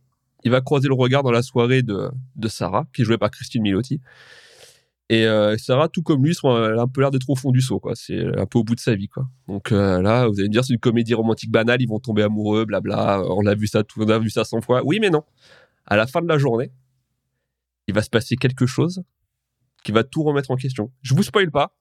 il 0.43 0.51
va 0.51 0.61
croiser 0.61 0.87
le 0.87 0.93
regard 0.93 1.23
dans 1.23 1.31
la 1.31 1.41
soirée 1.41 1.81
de, 1.81 2.09
de 2.35 2.47
Sarah, 2.47 2.85
qui 2.93 3.01
est 3.01 3.05
jouée 3.05 3.17
par 3.17 3.31
Christine 3.31 3.61
Milotti. 3.61 4.01
Et 5.09 5.25
euh, 5.25 5.57
Sarah, 5.57 5.87
tout 5.87 6.01
comme 6.01 6.23
lui, 6.25 6.35
elle 6.43 6.79
a 6.79 6.81
un 6.81 6.87
peu 6.87 6.99
l'air 7.01 7.11
d'être 7.11 7.29
au 7.29 7.35
fond 7.35 7.51
du 7.51 7.61
seau, 7.61 7.79
quoi. 7.79 7.95
C'est 7.95 8.25
un 8.37 8.45
peu 8.45 8.59
au 8.59 8.63
bout 8.63 8.75
de 8.75 8.79
sa 8.79 8.93
vie, 8.93 9.07
quoi. 9.07 9.27
Donc 9.47 9.71
euh, 9.71 10.01
là, 10.01 10.27
vous 10.27 10.39
allez 10.39 10.49
me 10.49 10.53
dire, 10.53 10.65
c'est 10.65 10.73
une 10.73 10.79
comédie 10.79 11.13
romantique 11.13 11.49
banale, 11.49 11.81
ils 11.81 11.87
vont 11.87 11.99
tomber 11.99 12.23
amoureux, 12.23 12.65
blabla. 12.65 13.23
On 13.29 13.45
a 13.45 13.55
vu 13.55 13.67
ça, 13.67 13.83
tout, 13.83 14.01
on 14.01 14.09
a 14.09 14.19
vu 14.19 14.29
ça 14.29 14.43
100 14.43 14.61
fois. 14.61 14.81
Oui, 14.83 14.99
mais 14.99 15.09
non. 15.09 15.23
À 15.85 15.95
la 15.95 16.07
fin 16.07 16.21
de 16.21 16.27
la 16.27 16.37
journée, 16.37 16.71
il 17.87 17.93
va 17.93 18.01
se 18.01 18.09
passer 18.09 18.35
quelque 18.35 18.65
chose 18.65 19.01
qui 19.83 19.93
va 19.93 20.03
tout 20.03 20.23
remettre 20.23 20.51
en 20.51 20.57
question. 20.57 20.91
Je 21.01 21.15
vous 21.15 21.23
spoil 21.23 21.51
pas. 21.51 21.73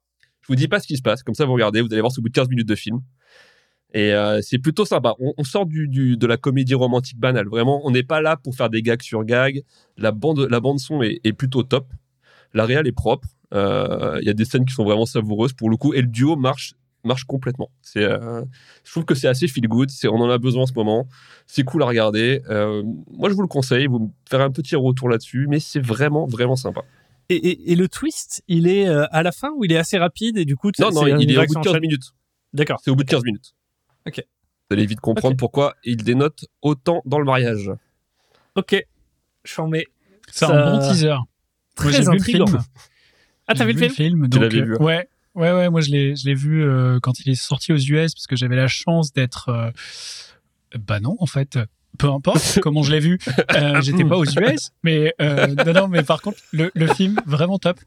Je 0.43 0.47
vous 0.49 0.55
dis 0.55 0.69
pas 0.69 0.79
ce 0.79 0.87
qui 0.87 0.97
se 0.97 1.03
passe. 1.03 1.25
Comme 1.25 1.35
ça, 1.35 1.45
vous 1.45 1.55
regardez, 1.55 1.81
vous 1.81 1.89
allez 1.91 2.01
voir 2.01 2.13
ce 2.13 2.21
bout 2.21 2.29
de 2.29 2.33
15 2.33 2.49
minutes 2.49 2.69
de 2.69 2.77
film. 2.77 3.01
Et 3.99 4.13
euh, 4.13 4.41
c'est 4.43 4.59
plutôt 4.59 4.85
sympa. 4.85 5.15
On, 5.21 5.33
on 5.39 5.45
sort 5.45 5.65
du, 5.65 5.89
du- 5.89 6.19
de 6.19 6.27
la 6.27 6.37
comédie 6.37 6.75
romantique 6.75 7.19
banale. 7.19 7.49
Vraiment, 7.49 7.81
on 7.87 7.91
n'est 7.91 8.03
pas 8.03 8.21
là 8.21 8.37
pour 8.37 8.55
faire 8.55 8.69
des 8.69 8.83
gags 8.83 9.01
sur 9.01 9.25
gags. 9.25 9.63
La 9.97 10.13
bande, 10.13 10.41
la 10.51 10.61
bande 10.61 10.79
son 10.79 11.01
est, 11.03 11.21
est 11.25 11.33
plutôt 11.33 11.63
top. 11.63 11.87
La 12.53 12.67
réal 12.67 12.87
est 12.87 12.93
propre. 12.93 13.27
Euh, 13.55 14.19
Il 14.21 14.27
y 14.27 14.31
a 14.31 14.35
des 14.35 14.45
scènes 14.45 14.67
qui 14.67 14.75
sont 14.75 14.85
vraiment 14.85 15.07
savoureuses 15.07 15.55
pour 15.55 15.71
le 15.71 15.79
coup. 15.79 15.95
Et 15.95 16.03
le 16.03 16.09
duo 16.09 16.37
marche, 16.37 16.75
marche 17.05 17.25
complètement. 17.25 17.71
C'est, 17.81 18.03
euh, 18.05 18.43
je 18.85 18.91
trouve 18.91 19.07
que 19.07 19.15
c'est 19.15 19.29
assez 19.29 19.49
feel 19.49 19.67
good. 19.67 19.89
C'est, 19.89 20.09
on 20.09 20.17
en 20.21 20.29
a 20.29 20.37
besoin 20.37 20.65
en 20.65 20.67
ce 20.67 20.75
moment. 20.75 21.09
C'est 21.47 21.65
cool 21.65 21.83
à 21.83 21.87
regarder. 21.87 22.43
Euh, 22.51 22.83
moi, 23.11 23.31
je 23.31 23.35
vous 23.35 23.43
le 23.43 23.49
conseille. 23.49 23.87
Vous 23.87 23.99
me 23.99 24.09
ferez 24.29 24.43
un 24.43 24.51
petit 24.51 24.77
retour 24.77 25.09
là-dessus. 25.09 25.47
Mais 25.49 25.59
c'est 25.59 25.81
vraiment, 25.81 26.27
vraiment 26.27 26.57
sympa. 26.57 26.83
Et, 27.31 27.37
et, 27.37 27.73
et 27.73 27.75
le 27.77 27.89
twist, 27.89 28.43
il 28.47 28.69
est 28.69 28.87
à 28.87 29.23
la 29.23 29.33
fin 29.33 29.51
ou 29.57 29.65
il 29.65 29.73
est 29.73 29.79
assez 29.79 29.97
rapide 29.97 30.37
et 30.37 30.45
du 30.45 30.55
coup, 30.55 30.71
Non, 30.79 30.91
non, 30.93 31.07
il, 31.07 31.33
est 31.33 31.39
au 31.39 31.41
bout 31.47 31.55
de 31.55 31.55
15 31.55 31.67
enchaîne 31.69 31.81
minutes. 31.81 32.13
D'accord. 32.53 32.79
C'est 32.85 32.91
au 32.91 32.95
bout 32.95 33.03
de 33.03 33.09
15 33.11 33.25
minutes. 33.25 33.55
Ok. 34.07 34.23
Vous 34.71 34.75
allez 34.77 34.87
vite 34.87 35.01
comprendre 35.01 35.37
pourquoi 35.37 35.75
il 35.85 35.97
dénote 35.99 36.45
autant 36.63 37.03
dans 37.07 37.19
le 37.19 37.25
mariage. 37.25 37.71
Ok. 38.57 38.85
Je 39.45 39.61
m'en 39.61 39.69
mets. 39.69 39.87
C'est 40.31 40.45
un 40.47 40.73
bon 40.73 40.79
teaser. 40.89 41.09
Moi, 41.09 41.25
Très 41.77 41.93
j'ai 41.93 41.99
vu 42.01 42.05
le 42.05 42.11
intriguant. 42.13 42.47
film. 42.47 42.61
Ah, 43.49 43.55
t'as 43.55 43.67
J'ai 43.67 43.73
vu 43.73 43.81
le 43.81 43.89
film 43.91 44.23
Tu 44.25 44.29
donc, 44.31 44.43
l'avais 44.43 44.59
euh, 44.61 44.65
vu, 44.65 44.75
hein. 44.75 44.83
Ouais, 44.83 45.09
ouais, 45.35 45.53
ouais. 45.53 45.71
Moi, 45.71 45.81
je 45.81 45.91
l'ai, 45.91 46.17
je 46.17 46.27
l'ai 46.27 46.35
vu 46.35 46.65
euh, 46.65 46.99
quand 47.01 47.21
il 47.21 47.31
est 47.31 47.35
sorti 47.41 47.73
aux 47.73 47.77
US 47.77 48.15
parce 48.15 48.27
que 48.27 48.35
j'avais 48.35 48.57
la 48.57 48.67
chance 48.67 49.13
d'être. 49.13 49.51
euh, 49.51 49.71
Bah 50.79 50.99
non, 51.01 51.17
en 51.21 51.27
fait. 51.27 51.59
Peu 51.99 52.11
importe 52.11 52.59
comment 52.63 52.83
je 52.83 52.93
l'ai 52.93 53.01
vu, 53.01 53.19
euh, 53.55 53.81
j'étais 53.81 54.05
pas 54.05 54.19
aux 54.19 54.25
US, 54.27 54.71
mais 54.83 55.15
euh, 55.23 55.47
non, 55.65 55.73
non, 55.73 55.89
mais 55.89 56.03
par 56.03 56.21
contre, 56.21 56.39
le, 56.53 56.71
le 56.75 56.87
film 56.89 57.19
vraiment 57.25 57.59
top. 57.59 57.79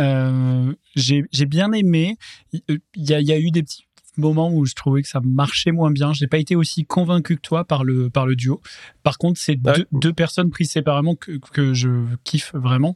Euh, 0.00 0.72
j'ai, 0.96 1.24
j'ai 1.32 1.46
bien 1.46 1.72
aimé. 1.72 2.16
Il 2.52 2.60
il 2.94 3.08
y 3.08 3.14
a, 3.14 3.20
il 3.20 3.26
y 3.26 3.32
a 3.32 3.38
eu 3.38 3.50
des 3.50 3.62
petits 3.62 3.86
moments 4.16 4.50
où 4.52 4.66
je 4.66 4.74
trouvais 4.74 5.02
que 5.02 5.08
ça 5.08 5.20
marchait 5.24 5.72
moins 5.72 5.90
bien. 5.90 6.12
J'ai 6.12 6.26
pas 6.26 6.38
été 6.38 6.54
aussi 6.56 6.84
convaincu 6.84 7.36
que 7.36 7.40
toi 7.40 7.64
par 7.64 7.84
le 7.84 8.10
par 8.10 8.26
le 8.26 8.36
duo. 8.36 8.60
Par 9.02 9.18
contre, 9.18 9.40
c'est 9.40 9.52
Ouais. 9.64 9.72
deux, 9.74 9.86
deux 9.92 10.12
personnes 10.12 10.50
prises 10.50 10.70
séparément 10.70 11.14
que, 11.14 11.38
que 11.52 11.72
je 11.74 12.04
kiffe 12.24 12.54
vraiment. 12.54 12.94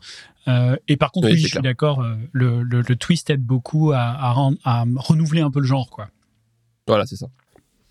Euh, 0.49 0.77
et 0.89 0.97
par 0.97 1.11
contre, 1.13 1.29
Oui, 1.29 1.37
je 1.39 1.49
suis 1.49 1.61
d'accord. 1.61 2.03
euh, 2.03 2.15
Le, 2.33 2.63
le, 2.63 2.83
le 2.83 2.97
twist 2.97 3.31
aide 3.31 3.43
beaucoup 3.45 3.93
à, 3.93 3.99
à, 4.01 4.33
rendre- 4.33 4.59
à 4.65 4.85
renouveler 4.97 5.41
un 5.41 5.51
peu 5.51 5.61
le 5.61 5.67
genre, 5.67 5.91
quoi. 5.91 6.09
Voilà, 6.87 7.05
c'est 7.07 7.17
ça. 7.17 7.27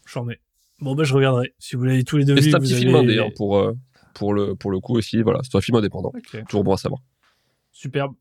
Je 0.06 0.18
m'en 0.20 0.26
mets. 0.26 0.40
Bon, 0.80 0.94
bah, 0.96 1.04
je 1.04 1.14
regarderai. 1.14 1.54
Si 1.60 1.76
vous 1.76 1.84
l'avez 1.84 2.04
tous 2.04 2.18
les 2.18 2.26
deux 2.26 2.40
c'est 2.42 2.54
un 2.56 2.60
petit 2.60 2.74
avez- 2.74 2.82
film 2.84 2.96
indé 2.96 3.20
hein, 3.20 3.30
pour, 3.36 3.58
euh, 3.58 3.74
pour, 4.14 4.34
le, 4.34 4.56
pour 4.56 4.72
le 4.72 4.80
coup 4.80 4.96
aussi. 4.96 5.22
Voilà, 5.22 5.40
c'est 5.44 5.58
un 5.58 5.62
film 5.62 5.76
indépendant. 5.78 6.14
Toujours 6.48 6.64
bon 6.64 6.74
à 6.74 6.78
savoir. 6.78 7.02
Superbe. 7.72 8.14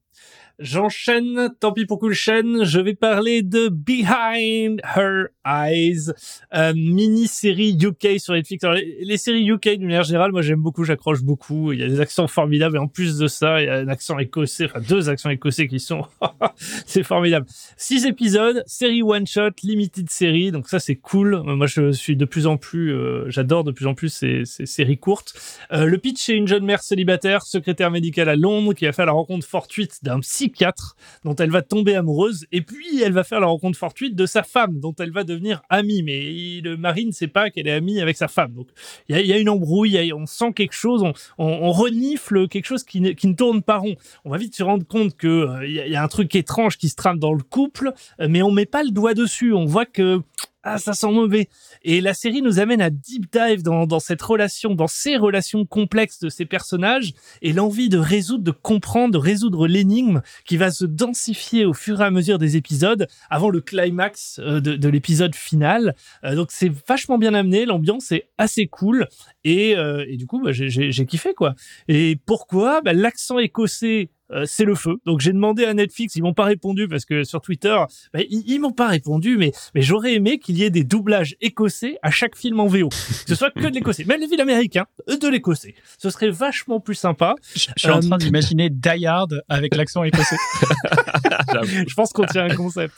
J'enchaîne, 0.61 1.51
tant 1.59 1.73
pis 1.73 1.85
pour 1.85 1.99
Cool 1.99 2.15
Chain, 2.15 2.63
je 2.63 2.79
vais 2.79 2.95
parler 2.95 3.43
de 3.43 3.69
Behind 3.69 4.81
Her 4.97 5.27
Eyes, 5.45 6.13
euh, 6.55 6.73
mini-série 6.77 7.77
UK 7.83 8.21
sur 8.21 8.35
Netflix. 8.35 8.63
Alors, 8.63 8.77
les, 8.77 9.17
séries 9.17 9.45
UK, 9.49 9.71
d'une 9.71 9.87
manière 9.87 10.05
générale, 10.05 10.31
moi 10.31 10.43
j'aime 10.43 10.61
beaucoup, 10.61 10.85
j'accroche 10.85 11.23
beaucoup. 11.23 11.73
Il 11.73 11.81
y 11.81 11.83
a 11.83 11.89
des 11.89 12.01
accents 12.01 12.29
formidables 12.29 12.77
et 12.77 12.79
en 12.79 12.87
plus 12.87 13.19
de 13.19 13.27
ça, 13.27 13.61
il 13.61 13.67
y 13.67 13.69
a 13.69 13.79
un 13.79 13.89
accent 13.89 14.17
écossais, 14.21 14.67
enfin 14.67 14.81
deux 14.81 15.09
accents 15.09 15.29
écossais 15.29 15.67
qui 15.67 15.81
sont, 15.81 16.07
c'est 16.87 17.03
formidable. 17.03 17.47
Six 17.77 18.07
épisodes, 18.07 18.63
série 18.65 19.03
one 19.03 19.27
shot, 19.27 19.51
limited 19.65 20.09
série, 20.09 20.53
donc 20.53 20.69
ça 20.69 20.79
c'est 20.79 20.97
cool. 20.97 21.43
Moi 21.45 21.67
je 21.67 21.91
suis 21.91 22.17
de 22.17 22.25
plus 22.25 22.47
en 22.47 22.59
plus, 22.59 22.95
euh, 22.95 23.29
j'adore 23.29 23.65
de 23.65 23.73
plus 23.73 23.89
en 23.89 23.95
plus 23.95 24.11
ces, 24.11 24.45
séries 24.45 24.99
courtes. 24.99 25.35
Euh, 25.73 25.85
le 25.85 25.99
pitch 25.99 26.23
c'est 26.27 26.37
une 26.37 26.47
jeune 26.47 26.65
mère 26.65 26.83
célibataire, 26.83 27.43
secrétaire 27.43 27.91
médicale 27.91 28.29
à 28.29 28.37
Londres, 28.37 28.73
qui 28.73 28.85
va 28.85 28.93
faire 28.93 29.07
la 29.07 29.13
rencontre 29.13 29.47
fortuite 29.47 29.99
d'un 30.05 30.21
psychiatre 30.21 30.97
dont 31.25 31.35
elle 31.35 31.51
va 31.51 31.63
tomber 31.63 31.97
amoureuse, 31.97 32.47
et 32.53 32.61
puis 32.61 33.03
elle 33.03 33.13
va 33.13 33.25
faire 33.25 33.41
la 33.41 33.47
rencontre 33.47 33.79
fortuite 33.79 34.15
de 34.15 34.27
sa 34.27 34.43
femme 34.43 34.79
dont 34.79 34.95
elle 34.99 35.11
va 35.11 35.25
devenir 35.25 35.63
amie. 35.69 36.03
Mais 36.03 36.61
le 36.63 36.77
mari 36.77 37.07
ne 37.07 37.13
sait 37.13 37.27
pas 37.27 37.51
qu'elle 37.51 37.67
est 37.67 37.73
amie 37.73 38.01
avec 38.01 38.17
sa 38.17 38.29
femme. 38.29 38.53
Donc 38.53 38.69
il 39.09 39.17
y 39.17 39.33
a, 39.33 39.39
une 39.39 39.49
embrouille, 39.49 40.13
on 40.13 40.27
sent 40.27 40.53
quelque 40.53 40.75
chose, 40.75 41.05
on, 41.39 41.73
renifle 41.73 42.47
quelque 42.47 42.67
chose 42.67 42.85
qui 42.85 43.01
ne, 43.01 43.13
tourne 43.13 43.63
pas 43.63 43.79
rond. 43.79 43.97
On 44.25 44.31
va 44.31 44.37
vite 44.37 44.55
se 44.55 44.63
rendre 44.63 44.87
compte 44.87 45.17
que 45.17 45.27
euh, 45.27 45.67
il 45.67 45.73
y, 45.73 45.91
y 45.91 45.97
a 45.97 46.03
un 46.03 46.09
truc 46.09 46.35
étrange 46.37 46.79
qui 46.79 46.89
se 46.89 46.95
trame 46.95 47.19
dans 47.19 47.33
le 47.33 47.43
couple, 47.43 47.93
mais 48.21 48.43
on 48.43 48.51
met 48.51 48.67
pas 48.67 48.85
le 48.85 48.91
doigt 48.91 49.15
dessus. 49.15 49.53
On 49.53 49.65
voit 49.65 49.87
que 49.87 50.21
ah, 50.65 50.79
ça 50.79 50.95
sent 50.95 51.13
mauvais. 51.13 51.49
Et 51.83 52.01
la 52.01 52.15
série 52.15 52.43
nous 52.43 52.59
amène 52.59 52.81
à 52.81 52.91
deep 52.91 53.31
dive 53.33 53.63
dans, 53.63 53.87
dans 53.87 54.01
cette 54.01 54.23
relation, 54.23 54.75
dans 54.75 54.87
ces 54.89 55.17
relations 55.17 55.65
complexes 55.67 56.21
de 56.21 56.29
ces 56.31 56.47
personnages 56.47 57.13
et 57.43 57.53
l'envie 57.53 57.89
de 57.89 57.99
résoudre, 57.99 58.43
de 58.45 58.51
comprendre, 58.51 59.13
de 59.13 59.19
résoudre 59.19 59.67
l'énigme 59.69 60.23
qui 60.47 60.57
va 60.57 60.71
se 60.71 60.85
densifier 60.85 61.65
au 61.67 61.75
fur 61.75 62.01
et 62.01 62.05
à 62.05 62.11
mesure 62.11 62.39
des 62.39 62.57
épisodes 62.57 63.07
avant 63.31 63.51
le 63.51 63.61
climax 63.61 64.41
euh, 64.43 64.61
de, 64.61 64.77
de 64.77 64.89
l'épisode 64.89 65.35
final. 65.35 65.95
Euh, 66.25 66.35
donc 66.35 66.49
c'est 66.51 66.73
vachement 66.89 67.19
bien 67.19 67.35
amené, 67.35 67.67
l'ambiance 67.67 68.11
est 68.13 68.27
assez 68.39 68.67
cool 68.67 69.07
et, 69.45 69.77
euh, 69.77 70.05
et 70.09 70.17
du 70.17 70.27
coup 70.27 70.41
bah, 70.43 70.53
j'ai- 70.53 71.07
kiffé 71.07 71.35
quoi. 71.35 71.55
Et 71.89 72.17
pourquoi? 72.25 72.81
Bah, 72.81 72.95
L'accent 72.95 73.39
écossais 73.39 74.09
euh, 74.31 74.45
c'est 74.47 74.65
le 74.65 74.75
feu. 74.75 74.97
Donc 75.07 75.21
j'ai 75.21 75.33
demandé 75.33 75.65
à 75.65 75.75
Netflix, 75.75 76.17
ils 76.17 76.23
m'ont 76.23 76.35
pas 76.35 76.45
répondu 76.45 76.89
parce 76.89 77.05
que 77.05 77.25
sur 77.25 77.41
Twitter, 77.41 77.77
bah, 78.13 78.21
ils, 78.29 78.43
ils 78.47 78.59
m'ont 78.59 78.73
pas 78.73 78.89
répondu, 78.89 79.37
mais 79.37 79.53
mais 79.75 79.83
j'aurais 79.83 80.15
aimé 80.15 80.39
qu'il 80.39 80.57
y 80.59 80.65
ait 80.65 80.71
des 80.71 80.85
doublages 80.85 81.37
écossais 81.41 81.99
à 82.03 82.11
chaque 82.11 82.37
film 82.37 82.61
en 82.61 82.67
VO, 82.67 82.89
que 82.89 82.95
ce 83.29 83.35
soit 83.35 83.51
que 83.51 83.61
de 83.69 83.75
l'écossais, 83.75 84.05
même 84.05 84.21
les 84.21 84.27
villes 84.27 84.41
américains, 84.41 84.87
eux 85.11 85.19
de 85.19 85.29
l'écossais. 85.29 85.75
Ce 85.99 86.11
serait 86.11 86.31
vachement 86.31 86.81
plus 86.81 86.95
sympa. 86.95 87.35
Je 87.55 87.67
je 87.77 87.83
suis 87.83 87.91
en 87.91 87.99
Euh, 87.99 88.01
train 88.01 88.19
d'imaginer 88.19 88.71
Die 88.71 89.07
Hard 89.07 89.43
avec 89.49 89.75
l'accent 89.77 90.05
écossais. 90.05 90.37
Je 91.87 91.95
pense 91.95 92.13
qu'on 92.13 92.25
tient 92.27 92.45
un 92.45 92.55
concept. 92.57 92.95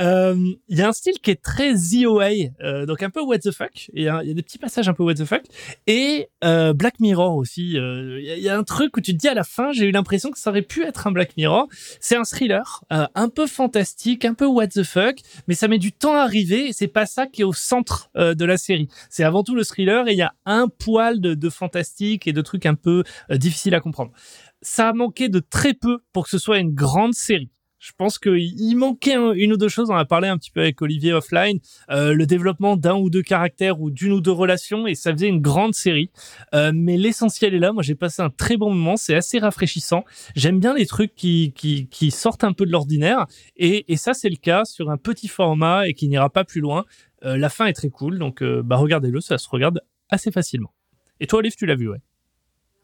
Euh, 0.00 0.36
Il 0.68 0.78
y 0.78 0.82
a 0.82 0.88
un 0.88 0.92
style 0.92 1.18
qui 1.22 1.30
est 1.30 1.42
très 1.42 1.74
ZOA, 1.74 2.28
euh, 2.62 2.86
donc 2.86 3.02
un 3.02 3.10
peu 3.10 3.20
what 3.20 3.38
the 3.38 3.50
fuck. 3.50 3.88
Il 3.92 4.02
y, 4.02 4.08
a- 4.08 4.22
il 4.22 4.28
y 4.28 4.30
a 4.30 4.34
des 4.34 4.42
petits 4.42 4.58
passages 4.58 4.88
un 4.88 4.94
peu 4.94 5.02
what 5.02 5.14
the 5.14 5.24
fuck. 5.24 5.42
Et 5.86 6.28
euh, 6.44 6.72
Black 6.72 7.00
Mirror 7.00 7.36
aussi. 7.36 7.78
euh, 7.78 8.20
Il 8.20 8.38
y, 8.38 8.42
y 8.42 8.48
a 8.48 8.56
un 8.56 8.62
truc 8.64 8.96
où 8.96 9.00
tu 9.00 9.12
te 9.12 9.18
dis 9.18 9.28
à 9.28 9.34
la 9.34 9.44
fin, 9.44 9.72
j'ai 9.72 9.86
eu 9.86 9.90
l'impression 9.90 10.30
que 10.30 10.38
ça 10.38 10.50
aurait 10.50 10.62
pu 10.66 10.84
être 10.84 11.06
un 11.06 11.12
Black 11.12 11.36
Mirror. 11.36 11.68
C'est 12.00 12.16
un 12.16 12.24
thriller, 12.24 12.84
euh, 12.92 13.06
un 13.14 13.28
peu 13.28 13.46
fantastique, 13.46 14.24
un 14.24 14.34
peu 14.34 14.46
what 14.46 14.68
the 14.68 14.82
fuck, 14.82 15.16
mais 15.48 15.54
ça 15.54 15.68
met 15.68 15.78
du 15.78 15.92
temps 15.92 16.14
à 16.14 16.20
arriver. 16.20 16.68
Et 16.68 16.72
c'est 16.72 16.88
pas 16.88 17.06
ça 17.06 17.26
qui 17.26 17.42
est 17.42 17.44
au 17.44 17.52
centre 17.52 18.10
euh, 18.16 18.34
de 18.34 18.44
la 18.44 18.58
série. 18.58 18.88
C'est 19.10 19.24
avant 19.24 19.42
tout 19.42 19.54
le 19.54 19.64
thriller 19.64 20.08
et 20.08 20.12
il 20.12 20.18
y 20.18 20.22
a 20.22 20.34
un 20.44 20.68
poil 20.68 21.20
de, 21.20 21.34
de 21.34 21.50
fantastique 21.50 22.26
et 22.26 22.32
de 22.32 22.40
trucs 22.42 22.66
un 22.66 22.74
peu 22.74 23.04
euh, 23.30 23.36
difficiles 23.36 23.74
à 23.74 23.80
comprendre. 23.80 24.12
Ça 24.62 24.88
a 24.88 24.92
manqué 24.92 25.28
de 25.28 25.38
très 25.38 25.74
peu 25.74 25.98
pour 26.12 26.24
que 26.24 26.30
ce 26.30 26.38
soit 26.38 26.58
une 26.58 26.74
grande 26.74 27.14
série. 27.14 27.50
Je 27.78 27.92
pense 27.96 28.18
qu'il 28.18 28.38
il 28.38 28.74
manquait 28.74 29.14
un- 29.14 29.32
une 29.32 29.52
ou 29.52 29.56
deux 29.56 29.68
choses. 29.68 29.90
On 29.90 29.96
a 29.96 30.04
parlé 30.04 30.28
un 30.28 30.38
petit 30.38 30.50
peu 30.50 30.60
avec 30.60 30.80
Olivier 30.80 31.12
offline. 31.12 31.58
Euh, 31.90 32.14
le 32.14 32.26
développement 32.26 32.76
d'un 32.76 32.94
ou 32.94 33.10
deux 33.10 33.22
caractères 33.22 33.80
ou 33.80 33.90
d'une 33.90 34.12
ou 34.12 34.20
deux 34.20 34.32
relations 34.32 34.86
et 34.86 34.94
ça 34.94 35.12
faisait 35.12 35.28
une 35.28 35.40
grande 35.40 35.74
série. 35.74 36.10
Euh, 36.54 36.72
mais 36.74 36.96
l'essentiel 36.96 37.54
est 37.54 37.58
là. 37.58 37.72
Moi, 37.72 37.82
j'ai 37.82 37.94
passé 37.94 38.22
un 38.22 38.30
très 38.30 38.56
bon 38.56 38.72
moment. 38.72 38.96
C'est 38.96 39.14
assez 39.14 39.38
rafraîchissant. 39.38 40.04
J'aime 40.34 40.58
bien 40.58 40.74
les 40.74 40.86
trucs 40.86 41.14
qui, 41.14 41.52
sortent 42.10 42.44
un 42.44 42.52
peu 42.52 42.64
de 42.64 42.72
l'ordinaire. 42.72 43.26
Et, 43.56 43.84
ça, 43.96 44.14
c'est 44.14 44.28
le 44.28 44.36
cas 44.36 44.64
sur 44.64 44.90
un 44.90 44.96
petit 44.96 45.28
format 45.28 45.88
et 45.88 45.94
qui 45.94 46.08
n'ira 46.08 46.30
pas 46.30 46.44
plus 46.44 46.60
loin. 46.60 46.84
Euh, 47.24 47.36
la 47.36 47.48
fin 47.48 47.66
est 47.66 47.72
très 47.72 47.90
cool. 47.90 48.18
Donc, 48.18 48.42
bah, 48.42 48.76
regardez-le. 48.76 49.20
Ça 49.20 49.38
se 49.38 49.48
regarde 49.48 49.80
assez 50.08 50.30
facilement. 50.30 50.72
Et 51.20 51.26
toi, 51.26 51.40
Olive, 51.40 51.56
tu 51.56 51.66
l'as 51.66 51.76
vu, 51.76 51.88
ouais. 51.88 52.00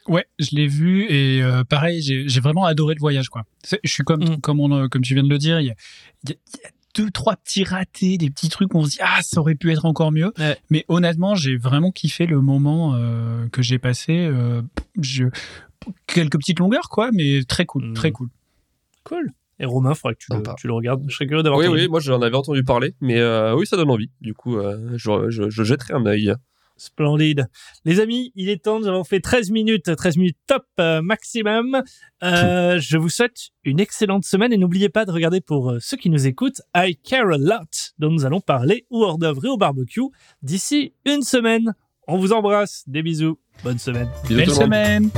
Ouais, 0.08 0.26
je 0.38 0.48
l'ai 0.56 0.66
vu 0.66 1.04
et 1.08 1.42
euh, 1.42 1.62
pareil, 1.64 2.02
j'ai 2.02 2.40
vraiment 2.40 2.64
adoré 2.64 2.94
le 2.94 3.00
voyage 3.00 3.28
quoi. 3.28 3.44
Je 3.84 3.90
suis 3.90 4.02
comme 4.02 4.22
Mm. 4.24 4.40
comme 4.40 4.60
on 4.60 4.72
euh, 4.74 4.88
comme 4.88 5.02
tu 5.02 5.14
viens 5.14 5.22
de 5.22 5.28
le 5.28 5.38
dire, 5.38 5.60
il 5.60 5.66
y 5.66 5.70
a, 5.70 5.74
il 6.24 6.30
y 6.30 6.32
a- 6.32 6.36
il 6.54 6.60
y 6.62 6.66
a 6.66 6.70
deux 6.94 7.10
trois 7.10 7.36
petits 7.36 7.64
ratés, 7.64 8.18
des 8.18 8.28
petits 8.28 8.48
trucs 8.48 8.74
où 8.74 8.78
on 8.78 8.84
se 8.84 8.90
dit 8.90 8.98
ah 9.00 9.20
ça 9.22 9.40
aurait 9.40 9.54
pu 9.54 9.70
être 9.72 9.84
encore 9.86 10.12
mieux. 10.12 10.32
Ouais. 10.38 10.58
Mais 10.70 10.84
honnêtement, 10.88 11.34
j'ai 11.34 11.56
vraiment 11.56 11.90
kiffé 11.92 12.26
le 12.26 12.40
moment 12.40 12.94
euh, 12.96 13.48
que 13.48 13.62
j'ai 13.62 13.78
passé. 13.78 14.12
euh, 14.18 14.60
je 15.00 15.24
quelques 16.06 16.36
petites 16.38 16.58
longueurs 16.58 16.88
quoi, 16.88 17.10
mais 17.12 17.42
très 17.44 17.64
cool, 17.66 17.90
Mm. 17.90 17.94
très 17.94 18.10
cool. 18.12 18.28
Cool. 19.04 19.30
Et 19.58 19.64
Romain, 19.64 19.92
il 19.92 19.96
faudrait 19.96 20.14
que 20.14 20.20
tu 20.20 20.26
le, 20.32 20.36
Sympa. 20.38 20.54
tu 20.58 20.66
le 20.66 20.72
regardes. 20.72 21.04
Je 21.08 21.14
serais 21.14 21.26
curieux 21.26 21.42
d'avoir 21.44 21.60
Oui, 21.60 21.68
oui, 21.68 21.80
avis. 21.80 21.88
moi 21.88 22.00
j'en 22.00 22.20
avais 22.20 22.36
entendu 22.36 22.64
parler, 22.64 22.94
mais 23.00 23.18
euh, 23.20 23.54
oui, 23.54 23.66
ça 23.66 23.76
donne 23.76 23.90
envie. 23.90 24.10
Du 24.20 24.34
coup, 24.34 24.56
euh, 24.58 24.94
je, 24.96 25.30
je, 25.30 25.48
je 25.50 25.62
jetterai 25.62 25.94
un 25.94 26.04
œil. 26.06 26.34
Splendide. 26.82 27.46
Les 27.84 28.00
amis, 28.00 28.32
il 28.34 28.48
est 28.48 28.64
temps, 28.64 28.80
nous 28.80 28.88
avons 28.88 29.04
fait 29.04 29.20
13 29.20 29.50
minutes, 29.50 29.94
13 29.94 30.16
minutes 30.16 30.38
top 30.46 30.64
euh, 30.80 31.00
maximum. 31.02 31.82
Euh, 32.22 32.78
je 32.80 32.98
vous 32.98 33.08
souhaite 33.08 33.50
une 33.64 33.80
excellente 33.80 34.24
semaine 34.24 34.52
et 34.52 34.58
n'oubliez 34.58 34.88
pas 34.88 35.04
de 35.04 35.12
regarder 35.12 35.40
pour 35.40 35.70
euh, 35.70 35.78
ceux 35.80 35.96
qui 35.96 36.10
nous 36.10 36.26
écoutent 36.26 36.60
I 36.74 36.96
Care 36.96 37.28
a 37.28 37.38
Lot 37.38 37.92
dont 37.98 38.10
nous 38.10 38.24
allons 38.24 38.40
parler 38.40 38.86
ou 38.90 39.04
hors 39.04 39.18
d'œuvre 39.18 39.44
et 39.44 39.48
au 39.48 39.56
barbecue 39.56 40.02
d'ici 40.42 40.92
une 41.04 41.22
semaine. 41.22 41.74
On 42.08 42.18
vous 42.18 42.32
embrasse, 42.32 42.82
des 42.88 43.02
bisous, 43.02 43.38
bonne 43.62 43.78
semaine. 43.78 44.08
Bisous 44.28 44.36
Belle 44.36 44.50
semaine. 44.50 45.10